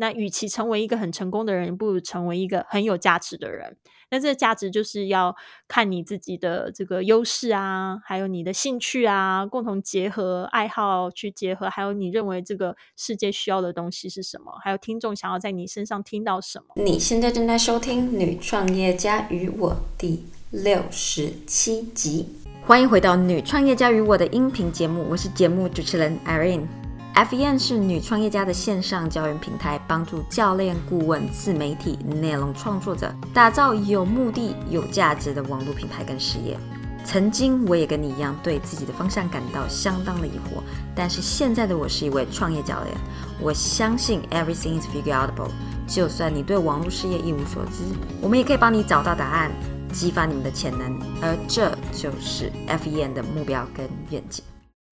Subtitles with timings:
[0.00, 3.76] 那与其成为一个很成功的人，不如成为一个很有价值的人。
[4.10, 5.36] 那这个价值就是要
[5.66, 16.66] 看你自己的这个优势啊，还有你的兴趣啊，共同结合爱好去结合，还有你认为这个世界需要的东西是什么，还有听众想要在你身上听到什么。
[16.76, 22.28] 你现在正在收听《女创业家与我》第六十七集，
[22.64, 26.77] 欢迎回到《女创业家与我》的音频节目，我是节目主持人 Irene。
[27.24, 36.56] FEN 是女创业家的线上教育平台，帮助教练、顾问、自媒体、内容创作者打造有目的、有价值的网络品牌跟事业。
[37.04, 40.62] 曾经我也跟你一样，对自己的方向感到相当的疑惑，
[40.94, 42.96] 但是现在的我是一位创业教练。
[43.40, 45.50] 我相信 Everything is figureoutable。
[45.88, 47.82] 就算你对网络事业一无所知，
[48.20, 49.50] 我们也可以帮你找到答案，
[49.92, 50.96] 激发你们的潜能。
[51.20, 54.44] 而这就是 FEN 的目标跟愿景。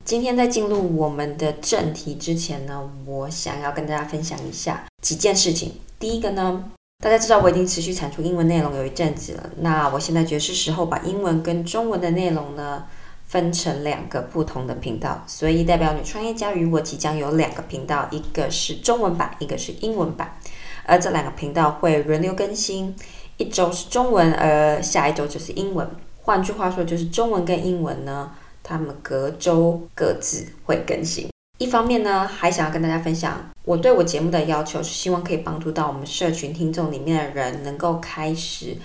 [0.07, 5.73] 今天在进入我们的正题之前呢，我想要跟大家分享一下几件事情。
[5.99, 6.63] 第一个呢，
[7.03, 12.85] 大家知道我已经持续产出英文内容有一阵子了，那我现在觉得是时候把英文跟中文的内容呢
[13.25, 20.39] 分成两个不同的频道，所以代表女创业家与我即将有两个频道，一个是中文版，一个是英文版，
[20.85, 22.95] 而这两个频道会轮流更新，
[23.39, 25.91] 一周是中文，而下一周就是英文。
[26.23, 28.31] 换句话说，就是中文跟英文呢。
[28.69, 31.29] 他们隔周各自会更新。
[31.59, 38.77] 一方面呢，还想要跟大家分享，我对我节目的要求是希望可以帮助到我们社群听众里面的人，能够开始，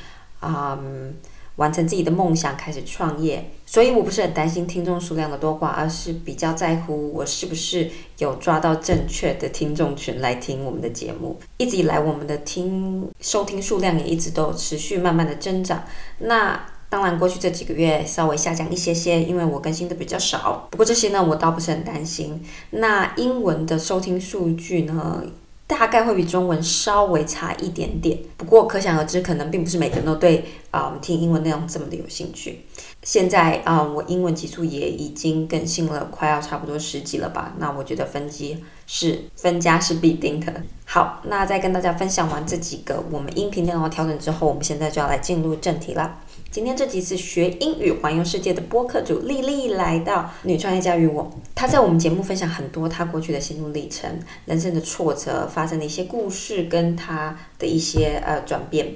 [0.42, 1.14] 嗯，
[1.56, 3.52] 完成自己的梦想，开始创业。
[3.66, 11.38] 所以我不是很担心听众数量的多寡，而是比较在乎我是不是有抓到正确的听众群来听我们的节目。
[11.58, 15.84] 一直以来，我们的听收听数量也一直都持续慢慢的增长。
[16.20, 20.68] 那当然，过去这几个月稍微下降一些些，因为我更新的比较少。
[20.70, 22.44] 不过这些呢，我倒不是很担心。
[22.72, 25.24] 那英文的收听数据呢，
[25.66, 28.18] 大概会比中文稍微差一点点。
[28.36, 32.66] 不过可想而知，可能并不是每个人都对啊听英文内容这么的有兴趣。
[33.04, 37.54] 现在啊，我英文集数也已经更新了，快要差不多十集了吧？
[37.58, 40.62] 那我觉得分级是分家是必定的。
[40.84, 46.20] 好，那在跟大家分享完这几个我们音频内容的调整之后，我们现在就要来进入正题了。
[46.52, 58.96] 今天这集是学英语环游世界的播客主丽丽来到女创业家与我，她在我们节目分享很多她过去的心路历程、人生的挫折、发生的一些故事跟她的一些呃转变。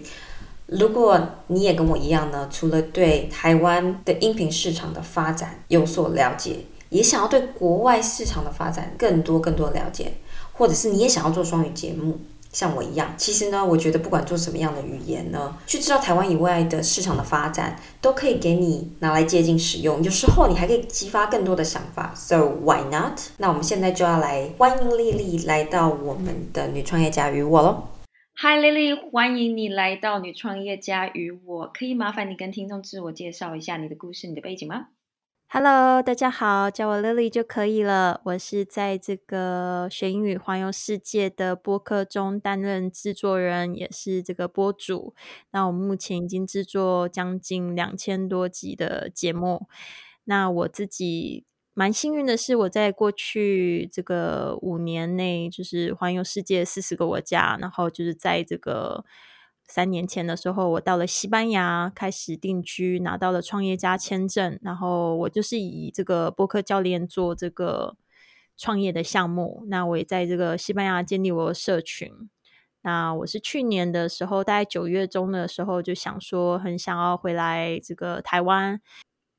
[0.65, 1.17] 如果
[1.47, 6.57] 你也跟我一样呢，除了对台湾的音频市场的发展有所了解，
[6.89, 10.11] 也想要对国外市场的发展更多更多了解，
[10.51, 12.19] 或者是你也想要做双语节目。
[12.55, 20.01] 像我一样，其实呢，我觉得不管做什么样的语言呢，去知道台湾以外的市场的发展，都可以给你拿来接近使用。
[20.01, 23.19] 有时候你还可以激发更多的想法，So why not？
[23.39, 27.89] 那我们现在就要来欢迎丽丽来到我们的女创业家与我喽。
[28.37, 31.69] Hi Lily，欢迎你来到女创业家与我。
[31.73, 34.87] 可以麻烦你跟听众自我介绍一下你的故事、你的背景吗
[35.57, 38.19] ？Hello，大家好，叫我 Lily 就可以了。
[38.25, 45.15] 我是在这个学英语环游世界的播客中担任制作人，也是这个播主。
[45.51, 49.69] 那我目前已经制作将近两千多集的节目。
[50.25, 59.05] 那我自己蛮幸运的是，我在过去这个五年内，就是环游世界四十个国家，然后就是在这个。
[59.67, 64.59] 三年前的时候，我到了西班牙开始定居，拿到了创业家签证。
[64.61, 67.97] 然后我就是以这个播客教练做这个
[68.55, 69.65] 创业的项目。
[69.67, 72.11] 那我也在这个西班牙建立我的社群。
[72.81, 78.79] 那我是去年的时候，大概九月中的时候，就想说很想要回来这个台湾。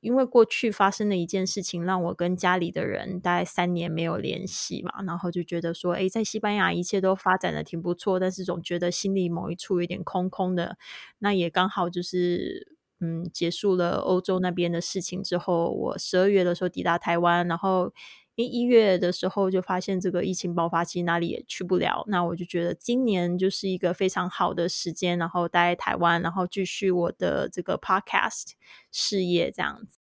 [0.07, 10.79] 因为过去发生的一件事情，让我跟家里的人大概三年没有联系嘛，然后就觉得说，哎，在西班牙一切都发展的挺不错，但是总觉得心里某一处有点空空的。
[11.19, 17.93] 那也刚好就是，嗯，结束了欧洲那边的事情之后，我十二月的时候抵达台湾，然后。
[18.37, 22.05] 因一月的时候就发现这个疫情爆发期，哪里也去不了。
[22.07, 28.53] 那我就觉得今年就是一个非常好的时间，然后待在台湾，然后继续我的这个 podcast
[28.93, 29.99] 事业这样子。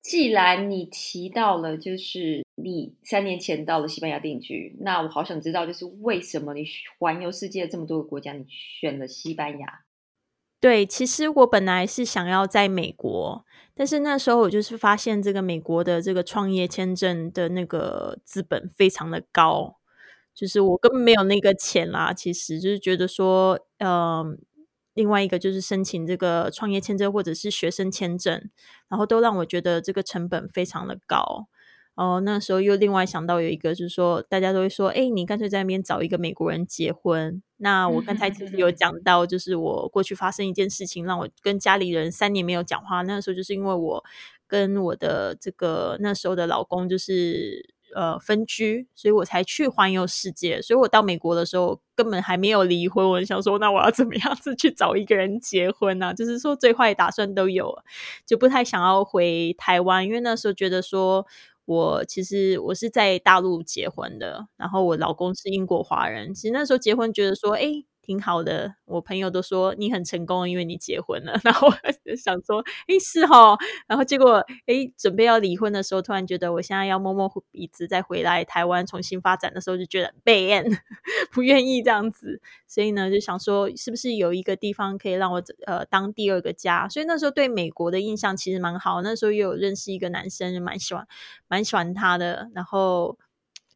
[0.00, 6.64] 既然你提到了，就是你三年前到了西班牙定居，那我好想知道，就是为什么你
[6.98, 9.82] 环游世界这么多个国家，你选了西班牙？
[10.60, 13.44] 对，其实我本来是想要在美国。
[13.74, 19.76] 但是那时候我就是发现，这个美国的这个创业签证的那个资本非常的高，
[20.34, 22.12] 就是我根本没有那个钱啦。
[22.12, 24.38] 其实就是觉得说，嗯，
[24.94, 28.50] 另外一个就是申请这个创业签证或者是学生签证，
[28.88, 31.48] 然后都让我觉得这个成本非常的高。
[31.94, 37.42] 哦，那时候又另外想到有一个，就是说大家都会说，哎，你干脆在那边找一个美国人结婚。
[37.58, 43.02] 那我刚才其实有 讲到，就是我过去发生一件事情，让我跟家里人三年没有讲话。
[43.02, 44.04] 那时候就是因为我
[44.46, 47.74] 跟我的这个那时候的老公就是。
[47.94, 50.62] 呃，分居，所以我才去环游世界。
[50.62, 53.06] 所以我到美国的时候，根本还没有离婚。
[53.06, 56.14] 我想说，那我要怎么样子去找一个人结婚呢？
[56.14, 57.70] 就是说，最坏打算都有，
[58.24, 61.26] 就不太想要回台湾，因为那时候觉得说，
[61.64, 66.34] 我其实我是在大陆结婚的，然后我老公是英国华人。
[66.34, 67.84] 其实那时候结婚，觉得说，哎。
[68.12, 71.32] 挺好的，我朋友都说你很成功，因为你结婚了。
[71.42, 71.74] 然后我
[72.04, 73.56] 就想说，哎，是哈。
[73.86, 80.78] 然后结果，哎，准备要离婚的时候，突然觉得我现在要摸摸鼻子再回来台湾重新发展的时候，就觉得 ban
[81.32, 82.42] 不愿意这样子。
[82.68, 86.86] 所以呢，就想说，是不是有一个地方可以让我呃当第二个家？
[86.90, 89.00] 所以那时候对美国的印象其实蛮好。
[89.00, 91.06] 那时候又有认识一个男生，蛮喜欢
[91.48, 92.50] 蛮喜欢他的。
[92.54, 93.16] 然后。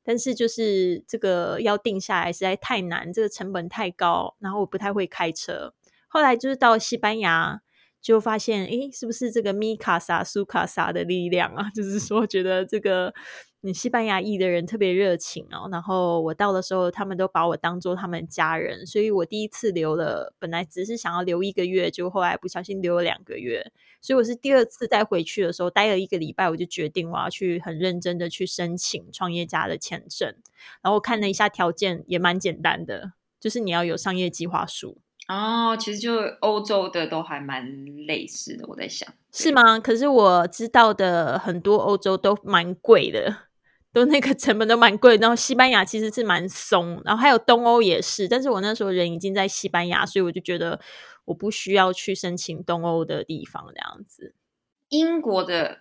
[0.07, 5.75] 但是就是这个要定下来实在太难，这个成本太高，然后我不太会开车。
[6.07, 7.61] 后来就是到西班牙，
[8.01, 11.69] 就发现，诶，是不是这个米卡萨、苏卡萨的力量啊？
[11.75, 13.13] 就是说，觉得这个。
[13.63, 30.29] 你西班牙裔的人特别热情哦，然后我到的时候，他们都把我当做他们家人，所以我第一次留了，本来只是想要留一个月，就后来不小心留了两个月，所以我是第二次再回去的时候，待了一个礼拜，我就决定我要去很认真的去申请创业家的签证，
[30.83, 34.99] 然后我看了一下条件，也蛮简单的，就是你要有商业计划书。
[35.27, 39.13] 哦，其实就欧洲的都还蛮类似的，我在想。
[39.37, 39.79] 是吗？
[39.79, 43.47] 可是我知道的很多欧洲都蛮贵的。
[43.93, 50.79] 都那个成本都蛮贵，然后西班牙其实是蛮松，然后还有东欧也是，但是我那时候人已经在西班牙，所以我就觉得
[51.25, 54.35] 我不需要去申请东欧的地方这样子。
[54.91, 55.79] 英国的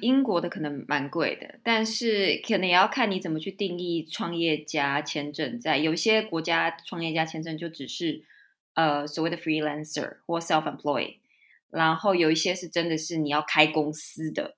[0.00, 8.24] 英国的可能蛮贵的，但是可能也要看你怎么去定义创业家签证，在有些国家创业家签证就只是
[8.72, 11.16] 呃所谓的 freelancer 或 self employed，
[11.70, 14.56] 然后有一些是真的是你要开公司的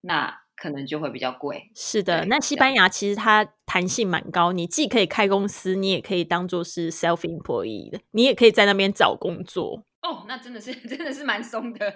[0.00, 0.40] 那。
[0.60, 1.70] 可能就会比较贵。
[1.76, 9.84] 是的，那西班牙其实它弹性蛮高，你既可以开公司，你也可以当做是 self employee 的，你也可以在那边找工作。
[10.02, 11.94] 哦，那真的是 真的是蛮松的。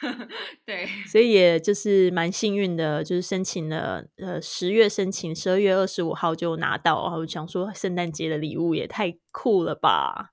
[0.64, 10.30] 对，所以也就是蛮幸运的，就是申请了，呃，十月申请，十二月二十五号就拿到，然后想说圣诞节的礼物也太酷了吧。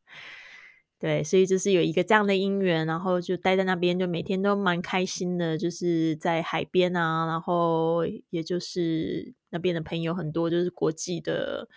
[0.97, 11.67] 对，所以就是有一个这样的姻缘，然后就待在那边，就每天都蛮开心的，就是在海边啊，然后也就是那边的朋友很多，就是国际的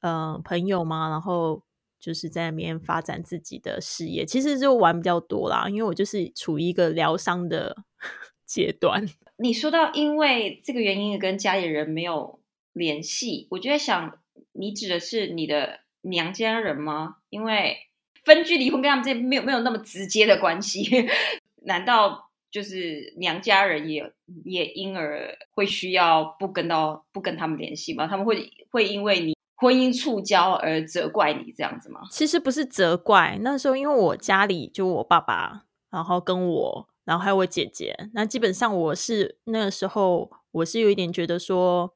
[0.00, 1.62] 呃朋友嘛，然后
[1.98, 7.76] 就是在那边发展自己的事业，其实就玩比较多啦，因为我就是处于一个疗伤的
[8.46, 9.04] 阶段。
[9.36, 12.40] 你说到因为这个原因跟家里人没有
[12.72, 14.18] 联系，我就在想，
[14.52, 17.16] 你指的是你的娘家人吗？
[17.28, 17.76] 因为
[18.24, 21.06] 分居离婚跟他们这没有没有那么直接的关系，
[21.64, 24.12] 难道就是娘家人也
[24.44, 28.06] 也因而会需要不跟到不跟他们联系吗？
[28.06, 32.00] 他们会会因为你婚姻触礁而责怪你这样子吗？
[32.10, 41.94] 其实不是责怪，那时候因为我家里就我爸爸，然后跟我，然后还有我姐姐，那基本上我是那个时候我是有一点觉得说。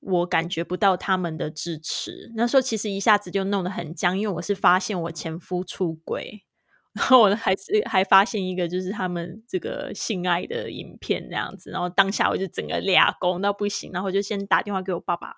[0.00, 6.42] 我感觉不到他们的支持，那时候其实一下子就弄得很僵，因为我是发现我前夫出轨，
[6.94, 15.34] 然后我还是还发现一个就是他们这个性爱的影片这样子，然后当下我就整个俩攻到不行，然后就先打电话给我爸爸，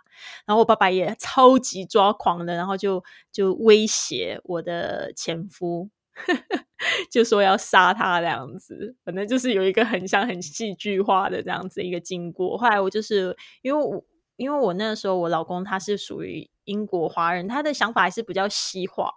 [0.47, 5.91] 然后我爸爸也超级抓狂的，然后就就威胁我的前夫，
[7.11, 12.57] 就说要杀他这样子，反正就是有一个很像很戏剧化的这样子一个经过。
[12.57, 14.05] 后来我就是因为我。
[14.43, 19.15] 因为我那个时候，我老公他是属于英国华人，他的想法还是比较西化。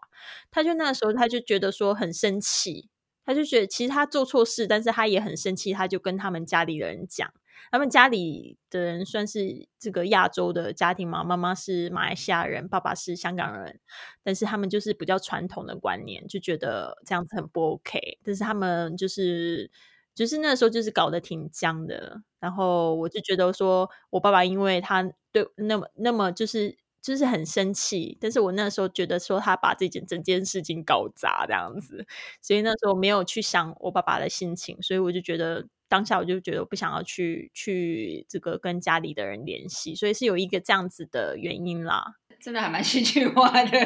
[0.52, 2.90] 他就那个时候，他就觉得说很生气，
[3.26, 7.34] 他就觉得其实他做错事，但是他也很生气，他就跟他们家里的人讲。
[7.72, 13.80] 他们家里的人算是这个亚洲的家庭嘛，妈妈是马来西亚人，爸爸是香港人，
[14.24, 18.20] 但是他们就是比较传统的观念，就觉得这样子很不 OK。
[18.24, 19.72] 但是他们就是。
[20.16, 22.24] 就是那时候，就是搞得挺僵的。
[22.40, 32.08] 然后我就觉得说，我爸爸因为他对那么那么就是就是很生气，但是我那时候觉得说他把这件整件事情搞砸这样子，
[32.42, 42.16] 所以那时候没有去想我爸爸的心情，所以我就觉得当下我就觉得我不想要去去这个跟家里的人联系，所以是有一个这样子的原因啦。
[42.40, 43.80] 真的还蛮戏剧化的，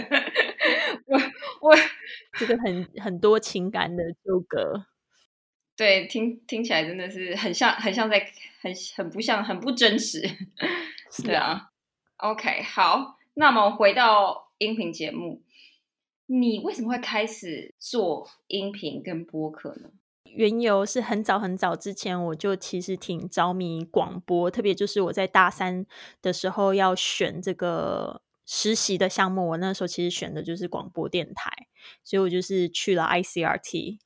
[1.07, 1.17] 我
[1.61, 1.75] 我
[2.37, 4.85] 这个很很多情感的纠葛。
[5.79, 8.19] 对，听听起来真的是很像，很像在，
[8.59, 10.21] 很很不像，很不真实。
[11.23, 11.69] 对啊
[12.17, 15.41] ，OK，好，那么回到音频节目，
[16.25, 19.91] 你为什么会开始做音频跟播客呢？
[20.25, 25.85] 缘由是很早很早之前，我就其实挺着迷广播，特别就是我在大三
[26.21, 31.49] 的时候要选这个实习的项目，我那时候其实选的就是广播电台，
[32.03, 33.99] 所以我就是去了 ICRT。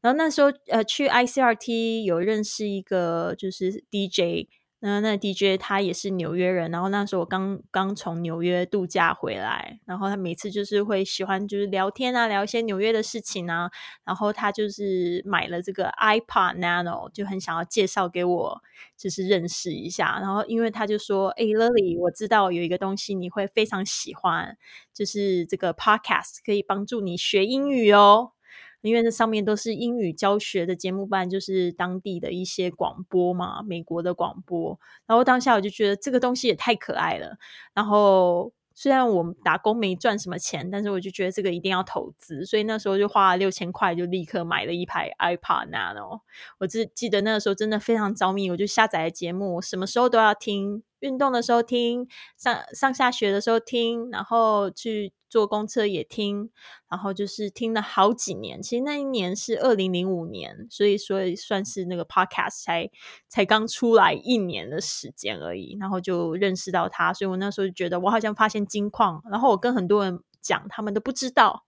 [0.00, 4.48] 然后那时候呃，去 ICRT 有认识一个就是 DJ。
[4.82, 13.70] 那那 DJ 他也是纽约人，然后那时候我刚刚从纽约度假回来，然后他每次就是会喜欢就是聊天啊，聊一些纽约的事情啊，
[14.06, 18.62] 然后他就是买了这个 iPod Nano，就很想要介绍给我，
[18.96, 20.18] 就是认识一下。
[20.18, 24.56] 然后因为他就说：“哎，Lily，我知道有一个东西你会非常喜欢，
[24.94, 28.32] 就是这个 Podcast 可以帮助你学英语哦。”
[28.82, 34.78] 因为那上面都是英语教学的节目，办就是当地的一些广播嘛，美国的广播。
[35.06, 37.36] 然后当下我就觉得这个东西也太可爱了。
[37.74, 46.20] 然后虽然我打工没赚什么钱，但是我就觉得这个一定要投资，所以那时候就花了六千块，就立刻买了一排 iPad Nano。
[46.58, 55.12] 我只记得那个时候真的非常着迷，我就下载了节目，什么时候都要听，运动的时候听，上上下学的时候听，然后去。
[55.30, 56.50] 坐公车也听，
[56.90, 58.60] 然后就是听了好几年。
[58.60, 62.90] 其实那一年是二零零五年，所以说算是那个 podcast 才
[63.28, 65.76] 才刚出来一年的时间而已。
[65.80, 69.22] 然后就认识到他，所以我那时候就觉得我好像发现金矿。
[69.30, 71.64] 然后我跟很多人讲，他们都不知道，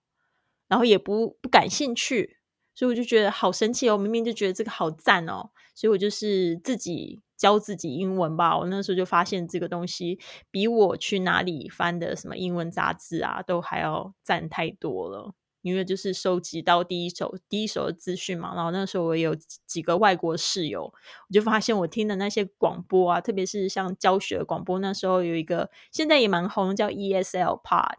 [0.67, 2.37] 然后也不不感兴趣，
[2.75, 3.97] 所以我就觉得好神奇哦！
[3.97, 7.21] 明明就觉得这个好赞哦，所以我就是自己。
[7.43, 10.17] 教自己英文吧，我那时候就发现这个东西
[10.49, 15.33] 比我去哪里翻的什么英文杂志啊，都还要赞太多了。
[15.61, 18.55] 因为就是收集到第一手第一手的资讯嘛。
[18.55, 19.35] 然后那时候我有
[19.65, 27.95] 几个外国室友，我就发现我听的那些广播啊，特别是像教学广播，那时候有一个现在也蛮红，叫 ESL Pod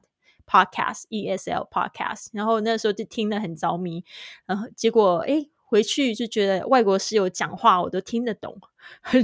[0.47, 2.29] Podcast，ESL Podcast。
[2.33, 4.07] 然后那时候就听得很着迷，
[4.47, 5.51] 然后结果哎。
[5.75, 8.57] 回去就觉得外国室友讲话我都听得懂，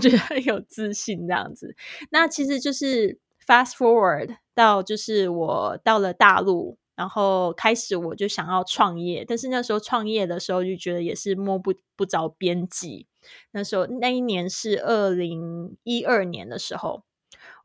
[0.00, 1.76] 觉得很有自信这样子。
[2.10, 13.06] 那其实就是 fast forward 到就是我到了大陆，然后开始我就想要创业，但是那时候创业的时候就觉得也是摸不不着边际。
[13.52, 17.04] 那时候那一年是二零一二年的时候。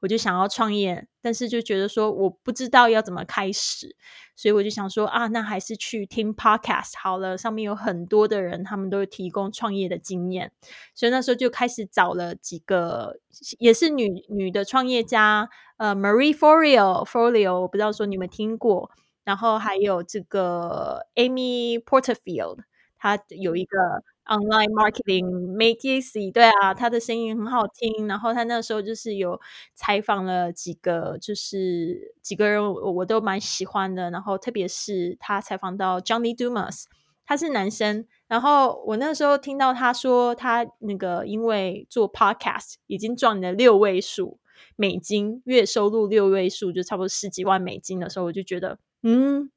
[0.01, 3.95] 我就想要创业，但是就觉得说我不知道要怎么开始，
[4.35, 7.37] 所以我就想说啊，那还是去听 podcast 好了。
[7.37, 10.51] 上面有很多的人，他们都提供创业的经验，
[10.93, 13.19] 所以那时候就开始找了几个
[13.59, 18.91] 也是女女的创业家，呃，Marie Forleo，Forleo，我不知道说你们听过，
[19.23, 22.59] 然后还有这个 Amy Porterfield，
[22.97, 23.77] 她有一个。
[24.27, 28.07] Online marketing make easy，对啊，他的声音很好听。
[28.07, 29.39] 然后他那时候就是有
[29.75, 34.09] 采访了几个，就是几个人我我都蛮喜欢的。
[34.09, 36.85] 然后特别是他采访到 Johnny Dumas，
[37.23, 38.07] 他是男生。
[38.27, 44.39] 然后我那时候听到他说他那个因为做 podcast 已经赚了六位数
[44.75, 49.51] 美金月收入，六位数就差不多十几万美金的时候，我就觉得嗯。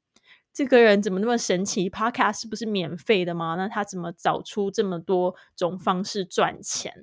[0.59, 3.55] 这个人怎么那么神奇？Podcast 是不是免费的吗？
[3.55, 6.93] 那他怎么找出这么多种方式赚钱？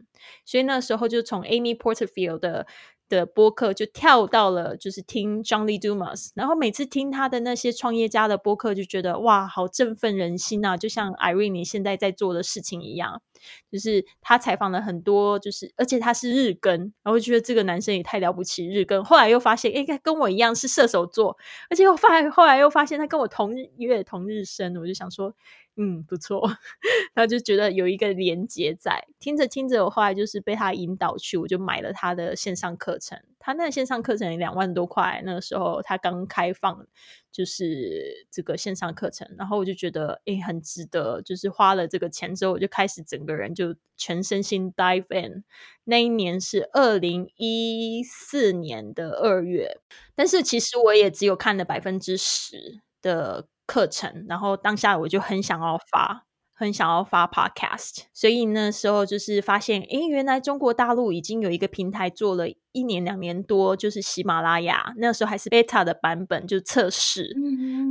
[0.44, 2.66] 所以那时候就从 Amy Porterfield 的。
[3.08, 10.76] 的播客就跳到了，就是听 Johnny Dumas，然后每次听他的那些创业家的播客，就觉得哇，好振奋人心啊！
[10.76, 13.22] 就像 Irene 现在在做的事情一样，
[13.70, 19.04] 就是他采访了很多，就是而且他是日更，然后觉得这个男生也太了不起，日更。
[19.04, 21.36] 后来又发现，哎，跟我一样是射手座，
[21.70, 25.34] 而且又发后来又发现他跟我同月同日生，我就想说。
[25.78, 26.40] 嗯，不错，
[27.12, 33.20] 然后就觉得有一个连接在，听着听着，我后来就是被他引导去，我就买了他的线上课程。
[33.38, 36.86] 他那个线上课程两万多块，那个时候他刚开放，
[37.30, 45.44] 就是这个线上课程，然后我就觉得诶很值得，就是花了这个钱之后，我就开始整个人就全身心 dive in。
[45.84, 49.78] 那一年是二零一四年的二月，
[50.14, 53.46] 但是其实我也只有看了百分之十的。
[53.66, 67.36] 课程，然后当下我就很想要发，很想要发 podcast，所以那时候就是发现，诶，原来中国大陆已经有一个平台做了一年两年多，就是喜马拉雅，那时候还是 beta 的版本，就测试。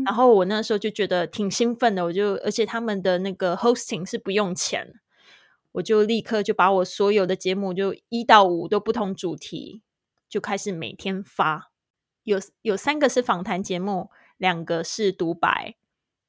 [0.05, 4.93] 然后我那时候就觉得挺兴奋的，我就而且他们的那个 hosting 是不用钱，
[5.73, 9.83] 我就立刻就把我所有的节目就一到五都不同主题，
[10.29, 11.71] 就开始每天发，
[12.23, 14.09] 有有三个是访谈节目。
[14.37, 15.75] 两个是独白，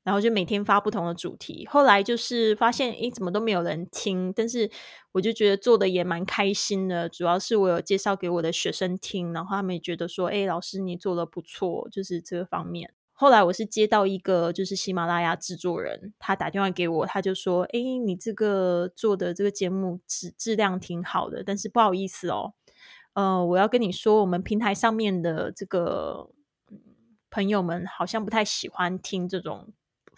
[0.04, 1.66] 然后就每天发不同的主题。
[1.66, 4.70] 后来就是发现，诶，怎么都没有人听，但是
[5.12, 7.08] 我就觉得做的也蛮开心的。
[7.08, 12.92] 主要是我有介绍给我的学生听，然后他们也觉得说，诶，老师你做的不错，就是这个方面。
[13.18, 22.52] 后来我是接到一个就是喜马拉雅制作人，他打电话给我，他就说，诶，你这个做的这个节目质质量挺好的，但是不好意思哦，
[23.14, 26.28] 呃，我要跟你说，我们平台上面的这个
[27.30, 29.72] 朋友们好像不太喜欢听这种。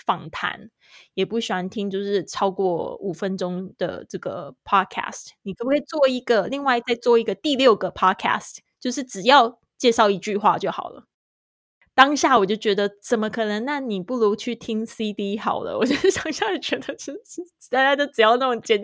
[0.06, 0.70] 访谈
[1.14, 5.30] 也不喜欢听，就是超过五分钟的这个 podcast。
[5.42, 11.04] 你可不可以做一个，另外再做一个第六个 podcast，就是只要介绍一句话就好了。
[11.96, 13.64] 当下我就觉得怎么可能？
[13.64, 15.76] 那你不如去听 CD 好了。
[15.78, 18.80] 我就当下觉得是是大家都只要那种简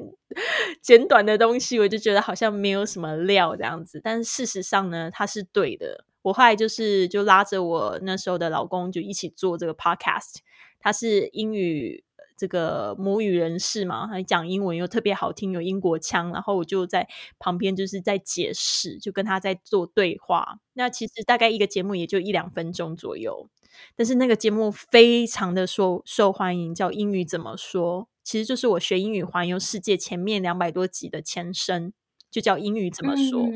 [0.82, 4.00] 简短的东西，我就觉得好像没有什么料这样子。
[4.02, 6.03] 但是事实上呢，它是对的。
[6.24, 10.38] 我后来就是就拉着我那时候的老公就一起做这个 podcast。
[10.80, 12.04] 他是英语
[12.36, 20.58] 这个母语人士嘛，他讲英文又特别好听，有英国腔，然后我就在旁边就是在解释，就跟他在做对话。
[20.72, 23.48] 那其实大概一个节目也就一两分钟左右，
[23.96, 31.92] 但是那个节目非常的受受欢迎，叫英语怎么说，其实就是我学英语环游世界前面两百多集的前身，
[32.30, 33.46] 就叫英语怎么说，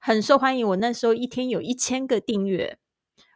[0.00, 0.66] 很受欢迎。
[0.66, 2.78] 我那时候一天有一千个订阅。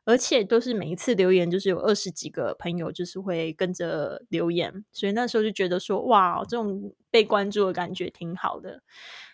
[0.07, 8.83] 而且都是每一次留言，就是有二十几个朋友，就是会跟着留言，所以那时候就觉得说，哇，这种被关注的感觉挺好的，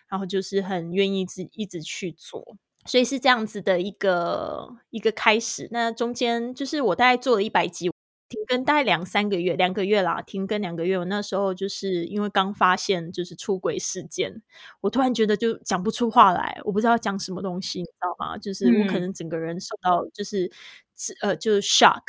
[0.07, 5.67] 然后就是很愿意自一直去做，所以是这样子的一个一个开始。
[5.71, 7.91] 那中间就是我大概做了一百集。
[8.31, 10.97] 停更大概两三个月，两个月啦，停更两个月。
[10.97, 14.41] 我那时候就是因为刚发现就是出轨事件，
[14.79, 18.37] 我突然觉得就讲不出话来，我不知道讲什么东西，你知道吗？
[18.37, 20.49] 就是我可能整个人受到就是
[21.21, 22.01] 呃就是 shock，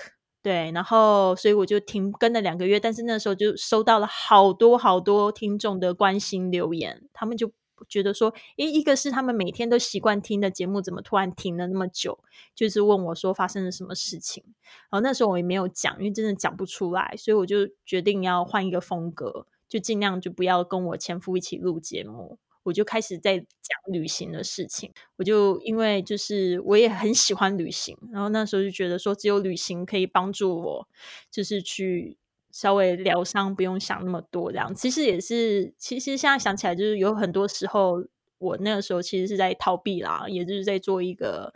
[0.42, 2.78] 对，然后所以我就停更了两个月。
[2.78, 7.50] 但是那时候就收到了好多好多听众的关心留言，他们就。
[7.88, 12.18] 觉得说，诶，一个是他们每天都习惯听的节目，怎么突然停了那么久？
[12.54, 14.42] 就是问我说发生了什么事情。
[14.90, 22.38] 然后那时候我也没有讲，因为真的讲不出来，所以我就决定要换一个风格，就尽量就不要跟我前夫一起录节目。
[22.64, 23.46] 我就开始在讲
[23.92, 24.92] 旅行的事情。
[25.16, 30.88] 我就因为就是我也很喜欢旅行，然后那时候就觉得说，只有旅行可以帮助我，
[31.30, 32.16] 就是去。
[32.52, 35.72] 稍微疗伤，不用想那么多，这样其实也是。
[35.78, 38.04] 其实现在想起来，就是有很多时候，
[38.36, 41.54] 我那个时候其实是在逃避啦，也就是在做一个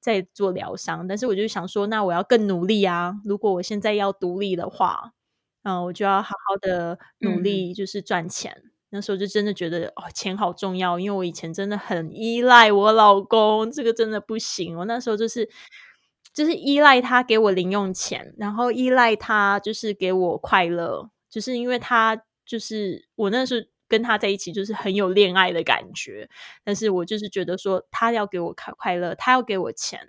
[0.00, 1.06] 在做疗伤。
[1.06, 3.14] 但是我就想说，那我要更努力啊！
[3.24, 5.12] 如果我现在要独立的话，
[5.62, 8.64] 嗯，我就要好好的努力，就是赚钱。
[8.90, 14.76] 那时候就真的觉得哦，钱好重要，因为我以前真的很依赖我老公，这个真的不行。
[14.76, 15.48] 我那时候就是。
[16.32, 26.28] 就是依赖他给我零用钱，然后依赖他就是给我快乐，就是因为他就是我那时候跟他在一起就是很有恋爱的感觉，
[26.64, 30.08] 但是我就是觉得说他要给我快快乐，他要给我钱，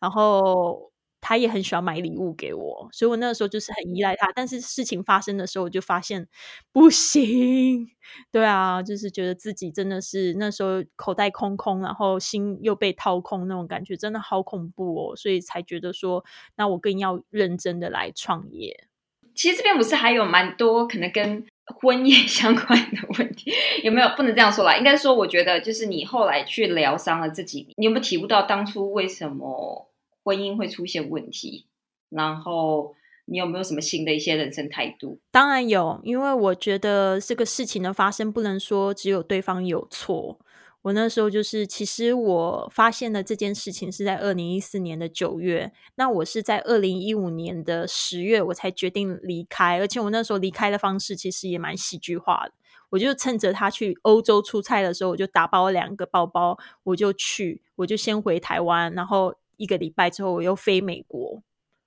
[0.00, 0.91] 然后。
[1.22, 4.30] 他也很喜欢买礼物给我，所以我那个时候就是很依赖他。
[4.34, 6.28] 但是事情发生的时候，我就发现
[6.72, 7.88] 不行。
[8.32, 15.16] 对啊，就是觉得自己真的是那时候口袋空空，然后心又被掏空那种感觉，真的好恐怖哦。
[15.16, 16.24] 所以才觉得说，
[16.56, 18.88] 那我更要认真的来创业。
[19.34, 21.46] 其实这边不是还有蛮多可能跟
[21.80, 23.52] 婚姻 相关的问题，
[23.84, 24.08] 有没有？
[24.16, 29.91] 不能这样说啦，应该说，我觉得就是你后来去疗伤了自己，你有没有体悟到当初为什么？
[30.24, 31.66] 婚姻会出现问题，
[32.08, 35.20] 然后你有没有什么新的一些人生态度？
[35.30, 40.38] 当然有，因为我觉得这个事情的发生不能说只有对方有错。
[40.82, 52.52] 我那时候就是，其实我发现了这件事情是在二零一四年的九月，那我是在二零一五年的十月我才决定离开，而且我那时候离开的方式其实也蛮戏剧化的。
[52.90, 59.36] 我就趁着他去欧洲出差的时候，我就打包两个包包，我就去，我就先回台湾，然后。
[59.56, 61.42] 一个礼拜之后，我又飞美国，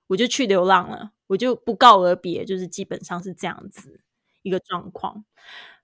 [0.08, 4.00] 我就去流浪了，我就不告而别，就是基本上是这样子
[4.42, 5.24] 一个状况。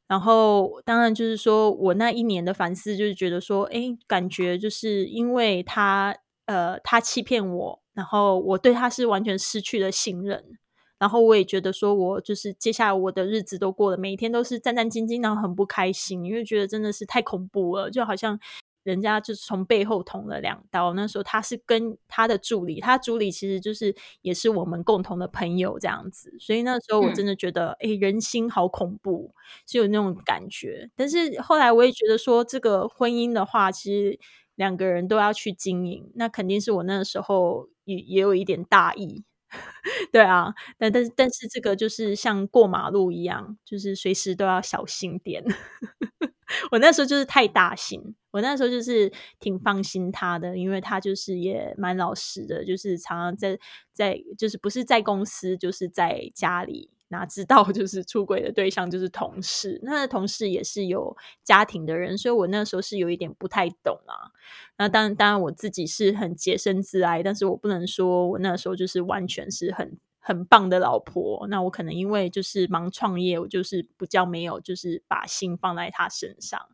[0.06, 6.14] 然后，当然就是说我那一年的反思，就是觉得说，哎，感觉就是因为他，
[6.44, 10.58] 呃，他欺骗我，然后我对他是完全失去了信任，
[10.98, 18.38] 然后我也觉得说我就是接下来我的日子都过了，每一天都是战战兢兢，然后很不开心，因为觉得真的是太恐怖了，就好像。
[18.82, 20.92] 人家就是从背后捅了两刀。
[20.94, 26.34] 那时候他是跟他的助理，他助理其实就是也是我们共同的朋友这样子。
[26.40, 29.34] 所以那时候我真的觉得，哎，人心好恐怖，
[29.66, 30.90] 是有那种感觉。
[30.96, 34.18] 但是后来我也觉得说，这个婚姻的话，其实
[34.56, 39.24] 两个人都要去经营，那肯定是我那个时候也也有一点大意。
[40.12, 45.44] 对啊，但但是但是这个就是像过马路一样，就是随时都要小心点。
[46.72, 48.00] 我那时候就是太大心，
[48.32, 53.58] 我那时候就是挺放心他的，因为他就是也蛮老实的，就是常常在
[53.92, 64.34] 在就是不是在公司就是在家里，哪知道就是出轨的对象就是同事，那同事也是有家庭的人，所以我那时候是有一点不太懂啊。
[64.78, 69.96] 那当然当然我自己是很洁身自爱，但是我不能说我那时候就是完全是很。
[70.24, 76.68] 很棒的老婆，那我可能因为就是忙创业，我就是比较没有就是把心放在他身上。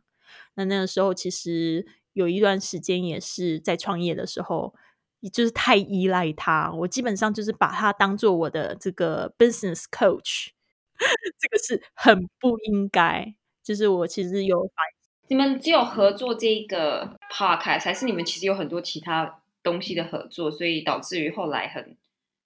[0.53, 4.75] 那那个时候其实有一段时间也是在创业的时候，
[5.27, 10.49] 就是太依赖他，我基本上就是把他当做我的这个 business coach，
[11.39, 13.33] 这个是很不应该。
[13.63, 14.75] 就是我其实有反，
[15.27, 21.97] 你们只有合作这个 podcast，还是你们其实有很多其他东西的合作，所以导致于后来很。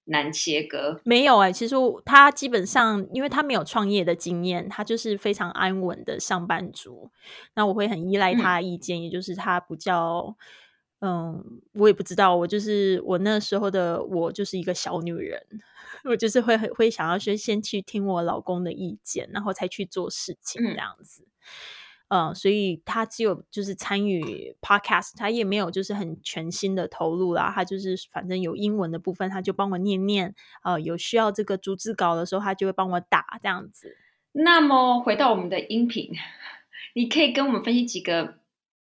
[0.06, 7.10] 难切割没有哎，其实他基本上，因为他没有创业的经验，他就是非常安稳的上班族。
[7.56, 10.36] 那我会很依赖他的意见，也就是他比较，
[11.06, 15.46] 嗯，我也不知道，我就是我那时候的我就是一个小女人，
[16.06, 21.28] 我就是会会想要先先去听我老公的意见，然后才去做事情这样子。
[22.08, 27.52] 嗯，所以他只有就是参与 podcast，他也没有就是很全新的投入啦。
[27.54, 30.34] 他就是反正有英文的部分，他就帮我念念。
[30.64, 33.98] 呃，有需要这个逐字稿的时候，他就会帮我打这样子。
[34.32, 36.14] 那么回到我们的音频，
[36.94, 38.36] 你可以跟我们分析几个。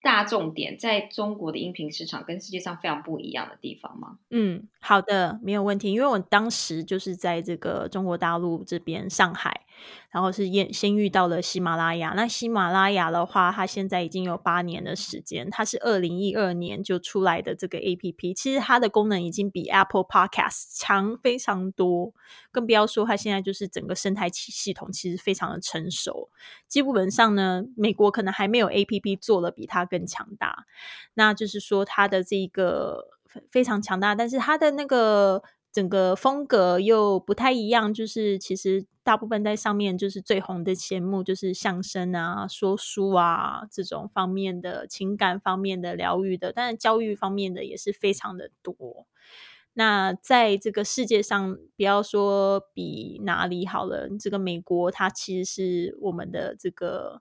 [0.03, 4.19] 大重点在中国的音频市场跟世界上非常不一样的地方吗？
[4.31, 5.93] 嗯，好的，没有问题。
[5.93, 9.61] 因为我当时就是在这个中国大陆这边上海，
[10.11, 12.15] 然后是先先遇到了喜马拉雅。
[12.17, 18.33] 那喜马拉雅的话，它现在已经有八年的时间，它是二零一二年就出来的这个 A P P。
[18.33, 22.15] 其实它的功能已经比 Apple Podcast 强非常多，
[22.51, 26.31] 更不要说它现在就是整个生态系系统其实非常的成熟。
[26.69, 29.81] 基本上呢，美国可能还没有 A P P 做的比它。
[29.91, 30.67] 更强大，
[31.15, 33.09] 那就是说它的这个
[33.51, 37.93] 非常强大，但是它的那个整个风格又不太一样。
[37.93, 49.07] 就是其实大部分在上面就是最红的节目就是相声啊、说书啊这种方面的情感方面的疗愈的，但是教育方面的也是非常的多。
[49.75, 57.21] 那在这个世界上，不要说比哪里好了，这个美国它其实是我们的这个。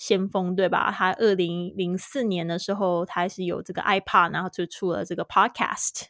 [0.00, 0.92] 先锋对吧？
[0.96, 6.04] 他二零零四年的时候，他是有这个 iPad，然后就出了这个 Podcast。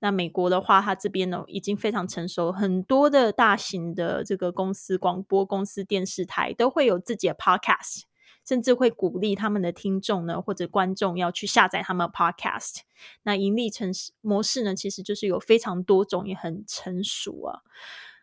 [0.00, 8.02] 那美国的话，它这边呢已经非常成熟，很多的大型的这个公司、广播公司、电视台都会有自己的 Podcast，
[8.44, 12.80] 甚至会鼓励他们的听众呢或者观众要去下载他们的 Podcast。
[13.22, 17.60] 那盈利成模式呢，其实就是有非常多种，也很成熟啊。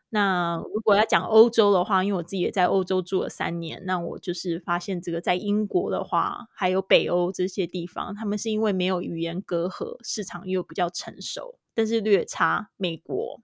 [0.09, 13.39] 那如果要讲欧洲的话，因为我自己也在欧洲住了三年，那我就是发现这个在英国的话，还有北欧这些地方，他们是因为没有语言隔阂，市场又比较成熟，但是略差美国。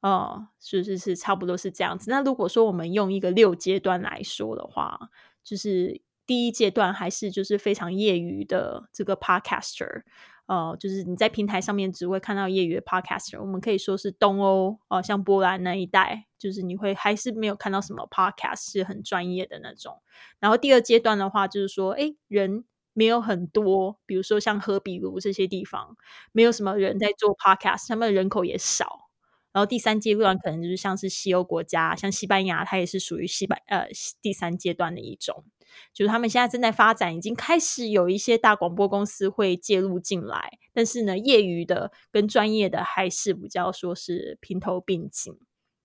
[0.00, 2.10] 哦，是是是，差不多是这样子。
[2.10, 4.98] 那如果说我们用一个六阶段来说的话，
[5.44, 10.02] 就是第一阶段还是就是非常业余的这个 podcaster。
[10.46, 20.02] 哦，就是你在平台上面只会看到业余的 podcaster，我们可以说是东欧哦，像波兰那一带，就是你会还是没有看到什么 podcast 是很专业的那种。
[20.40, 25.96] 然后第二阶段的话，就是说，哎，人没有很多，比如说像赫比卢这些地方，
[26.32, 29.08] 没有什么人在做 podcast，他们人口也少。
[29.52, 33.88] 然后第三阶段可能就是像是西欧国家，像西班牙，它也是属于西班呃
[34.22, 35.44] 第三阶段的一种。
[35.92, 45.32] 就是他们现在正在发展，已经开始有一些大广播公司会介入进来，但是呢，业余的跟专业的还是比较说是平头并进。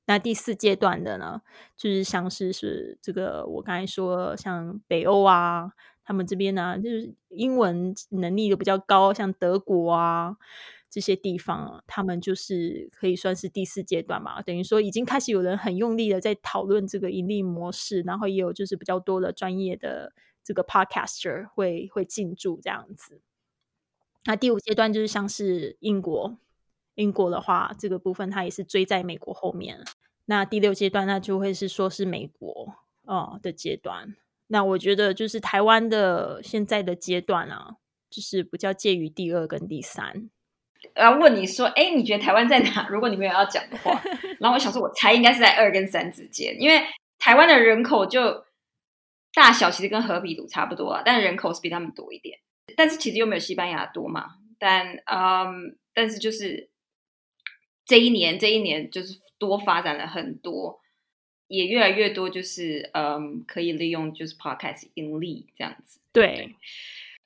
[0.07, 1.41] 那第四阶段的呢，
[1.75, 5.71] 就是像是是这个我刚才说，像北欧啊，
[6.05, 10.37] 他们这边呢，就是英文能力都比较高，像德国啊。
[10.87, 23.19] 这些地方，他们就是可以算是第四阶段嘛，等于说已经开始有人很用力的在讨论这个盈利模式，然后也有就是比较多的专业的这个 podcaster 会会进驻这样子。
[24.23, 26.37] 那第五阶段就是像是英国，
[26.93, 29.83] 英国的话这个部分它也是追在美国后面。
[30.27, 34.15] 那第六阶段那就会是说是美国哦的阶段。
[34.47, 37.77] 那我觉得就是台湾的现在的阶段啊，
[38.09, 40.29] 就是比较介于第二跟第三。
[40.95, 42.87] 要问你说，哎，你觉得台湾在哪？
[42.91, 43.99] 如果你没有要讲的话，
[44.39, 46.83] 然后我想说，我猜应该是在二跟三之间，因为
[47.17, 48.45] 台湾的人口就
[49.33, 52.37] 大小其实跟和比鲁差不多啊，但人口是比他们多一点，
[52.77, 54.35] 但是其实又没有西班牙多嘛。
[54.59, 56.69] 但嗯，但是就是
[57.83, 60.79] 这一年这一年就是多发展了很多，
[61.47, 65.99] 也越来越多就是嗯可以利用就是 podcast 盈利这样子。
[66.11, 66.55] 对，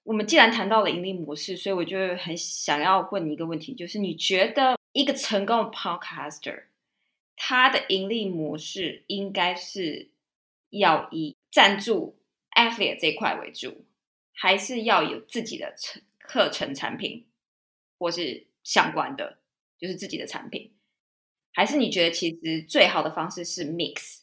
[0.03, 6.63] 我们既然谈到了盈利模式，所以我就很想要问你一个问题，就是你觉得一个成功的 podcaster，
[7.35, 10.09] 他的盈利模式应该是
[10.71, 12.17] 要以赞助
[12.51, 13.85] affiliate 这一块为主，
[14.33, 17.25] 还是要有自己的成课程产品，
[17.97, 19.37] 或是相关的，
[19.77, 20.71] 就是自己的产品，
[21.53, 24.19] 还是你觉得其实最好的方式是 mix，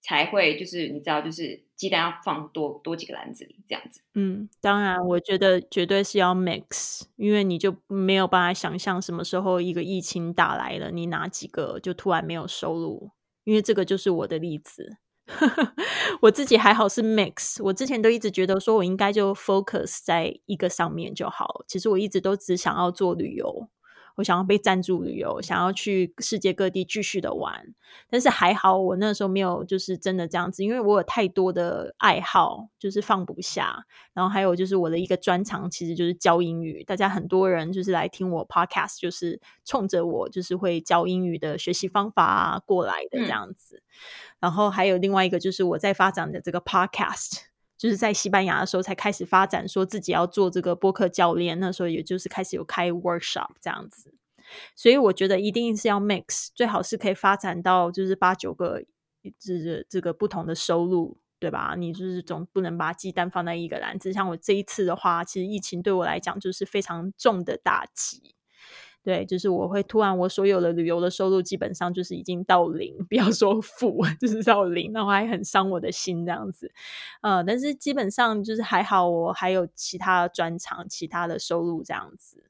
[0.00, 4.00] 才会就是你知道就是鸡蛋要放多多几个篮子里这样子。
[4.14, 13.10] 嗯，当然，我觉得绝对是要 mix，因为你就没有办法想象什么时候一个疫情打来了，你哪几个就突然没有收入，
[13.44, 14.98] 因为这个就是我的例子。
[16.22, 21.64] 我自己还好是 mix，我之前都一直觉得说我应该就 focus 在一个上面就好。
[21.68, 23.68] 其实我一直都只想要做旅游，
[24.16, 27.74] 我想要被赞助旅游，想要去世界各地继续的玩。
[28.08, 33.84] 但是还好我那时候没有就是真的这样子，因为我有太多的爱好，就是放不下。
[34.12, 43.82] 然后还有就是我的一个专长其实就是教英语，大家很多人就是来听我 podcast，就是冲着我就是会教英语的学习方法啊过来的这样子。
[44.38, 47.40] 然后还有另外一个，就是我在发展的这个 podcast，
[47.80, 51.58] 就是在西班牙的时候才开始发展，说自己要做这个播客教练。
[51.58, 54.12] 那时候也就是开始有开 workshop 这样子，
[54.76, 58.82] 所以我觉得一定是要 mix，最好是可以发展到就是八九个
[59.38, 61.74] 这这个不同的收入，对吧？
[61.78, 64.12] 你就是总不能把鸡蛋放在一个篮子。
[64.12, 68.34] 像我这一次的话，其实疫情对我来讲就是非常重的打击。
[69.02, 76.70] 对，就是我会突然，我所有的旅游的收入基本上就是已经到零， 不要说负，就是到零，然后还很伤我的心这样子。
[77.22, 82.44] 呃，但是基本上就是还好，我还有其他专长、其他的收入这样子。